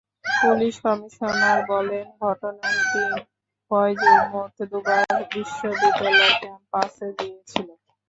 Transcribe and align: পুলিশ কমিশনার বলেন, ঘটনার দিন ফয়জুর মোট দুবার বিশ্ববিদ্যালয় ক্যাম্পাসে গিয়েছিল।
পুলিশ 0.33 0.75
কমিশনার 0.85 1.59
বলেন, 1.71 2.05
ঘটনার 2.21 2.55
দিন 2.91 3.11
ফয়জুর 3.71 4.19
মোট 4.31 4.55
দুবার 4.71 5.03
বিশ্ববিদ্যালয় 5.31 6.33
ক্যাম্পাসে 6.39 7.07
গিয়েছিল। 7.17 7.67